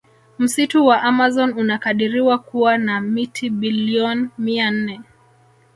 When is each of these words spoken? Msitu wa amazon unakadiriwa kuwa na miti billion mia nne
Msitu 0.39 0.85
wa 0.85 1.01
amazon 1.01 1.53
unakadiriwa 1.59 2.37
kuwa 2.39 2.77
na 2.77 3.01
miti 3.01 3.49
billion 3.49 4.29
mia 4.37 4.71
nne 4.71 5.01